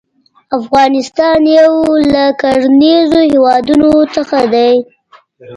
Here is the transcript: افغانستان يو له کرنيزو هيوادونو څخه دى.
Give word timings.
افغانستان 0.57 1.39
يو 1.59 1.73
له 2.13 2.23
کرنيزو 2.41 3.19
هيوادونو 3.31 3.89
څخه 4.15 4.39
دى. 4.53 4.71